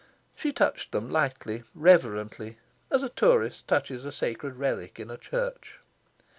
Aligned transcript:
She 0.35 0.51
touched 0.51 0.93
them 0.93 1.11
lightly, 1.11 1.61
reverently, 1.75 2.57
as 2.89 3.03
a 3.03 3.09
tourist 3.09 3.67
touches 3.67 4.03
a 4.03 4.11
sacred 4.11 4.55
relic 4.55 4.99
in 4.99 5.11
a 5.11 5.15
church. 5.17 5.77